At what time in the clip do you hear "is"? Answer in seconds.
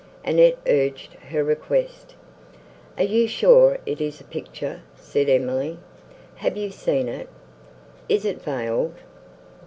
4.01-4.19